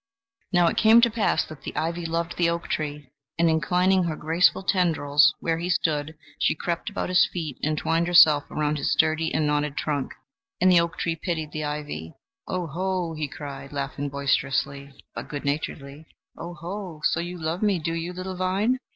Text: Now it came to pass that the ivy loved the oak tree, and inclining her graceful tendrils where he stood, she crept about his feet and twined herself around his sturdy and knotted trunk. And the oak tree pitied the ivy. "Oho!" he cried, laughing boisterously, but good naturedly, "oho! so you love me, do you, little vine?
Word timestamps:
Now 0.51 0.65
it 0.65 0.77
came 0.77 0.99
to 1.01 1.11
pass 1.11 1.45
that 1.45 1.61
the 1.61 1.75
ivy 1.75 2.07
loved 2.07 2.35
the 2.35 2.49
oak 2.49 2.67
tree, 2.69 3.11
and 3.37 3.47
inclining 3.47 4.05
her 4.05 4.15
graceful 4.15 4.63
tendrils 4.63 5.35
where 5.41 5.59
he 5.59 5.69
stood, 5.69 6.15
she 6.39 6.55
crept 6.55 6.89
about 6.89 7.09
his 7.09 7.29
feet 7.31 7.59
and 7.61 7.77
twined 7.77 8.07
herself 8.07 8.45
around 8.49 8.79
his 8.79 8.91
sturdy 8.91 9.31
and 9.31 9.45
knotted 9.45 9.77
trunk. 9.77 10.13
And 10.59 10.71
the 10.71 10.79
oak 10.79 10.97
tree 10.97 11.15
pitied 11.15 11.51
the 11.51 11.65
ivy. 11.65 12.15
"Oho!" 12.47 13.13
he 13.13 13.27
cried, 13.27 13.71
laughing 13.73 14.09
boisterously, 14.09 14.91
but 15.13 15.27
good 15.29 15.45
naturedly, 15.45 16.07
"oho! 16.35 17.01
so 17.03 17.19
you 17.19 17.37
love 17.37 17.61
me, 17.61 17.77
do 17.77 17.93
you, 17.93 18.11
little 18.11 18.35
vine? 18.35 18.79